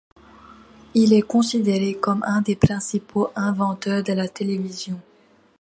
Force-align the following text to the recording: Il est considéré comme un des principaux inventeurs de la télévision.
Il 0.95 1.13
est 1.13 1.21
considéré 1.21 1.93
comme 1.93 2.23
un 2.23 2.41
des 2.41 2.55
principaux 2.55 3.29
inventeurs 3.35 4.01
de 4.01 4.13
la 4.13 4.27
télévision. 4.27 4.99